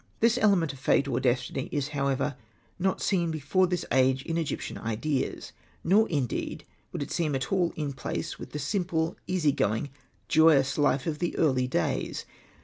[0.19, 2.35] This element of fate or destiny is, however,
[2.79, 5.51] not seen before this age in Egyptian ideas;
[5.83, 9.91] nor, indeed, would it seem at all in place with the simple, easy going,
[10.27, 12.25] joyous life of the early days.